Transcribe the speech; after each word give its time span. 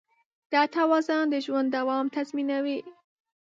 دا 0.53 0.61
توازن 0.77 1.25
د 1.33 1.35
ژوند 1.45 1.67
دوام 1.77 2.05
تضمینوي. 2.15 2.79